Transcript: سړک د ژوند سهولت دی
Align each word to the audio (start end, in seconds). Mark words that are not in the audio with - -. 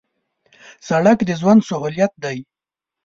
سړک 0.87 1.19
د 1.25 1.29
ژوند 1.39 1.61
سهولت 1.69 2.13
دی 2.23 2.37